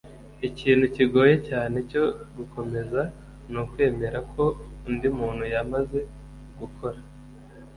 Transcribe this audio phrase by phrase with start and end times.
[0.47, 2.05] ikintu kigoye cyane cyo
[2.37, 3.01] gukomeza
[3.49, 4.43] ni ukwemera ko
[4.87, 5.99] undi muntu yamaze
[6.59, 6.99] gukora